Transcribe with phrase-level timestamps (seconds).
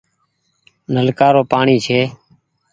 [0.93, 1.99] نلڪآ رو پآڻيٚ ڇي۔